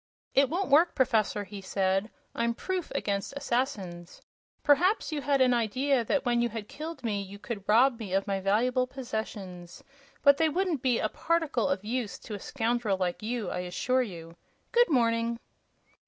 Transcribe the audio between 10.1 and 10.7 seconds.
but they